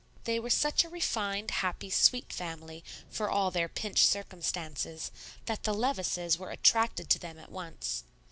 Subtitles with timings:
[0.23, 5.11] They were such a refined, happy, sweet family, for all their pinched circumstances,
[5.45, 8.03] that the Levices were attracted to them at once.